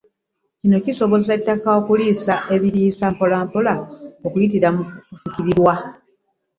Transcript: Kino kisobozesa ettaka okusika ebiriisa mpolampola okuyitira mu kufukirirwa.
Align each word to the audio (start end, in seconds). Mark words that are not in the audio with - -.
Kino 0.59 0.77
kisobozesa 0.85 1.33
ettaka 1.37 1.69
okusika 1.79 2.35
ebiriisa 2.55 3.05
mpolampola 3.13 3.73
okuyitira 4.25 4.69
mu 4.75 4.83
kufukirirwa. 5.07 5.73